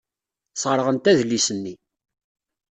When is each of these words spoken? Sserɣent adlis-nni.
Sserɣent 0.53 1.11
adlis-nni. 1.11 1.73